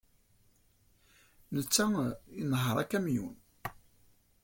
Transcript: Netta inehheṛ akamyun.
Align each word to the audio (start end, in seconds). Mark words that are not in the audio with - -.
Netta 1.55 1.85
inehheṛ 2.39 2.77
akamyun. 2.83 3.35